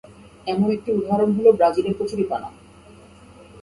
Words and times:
এমন 0.47 0.67
একটি 0.71 0.89
উদাহরণ 0.91 1.29
হলো 1.37 1.49
ব্রাজিলের 1.51 1.95
কচুরিপানা। 1.99 2.49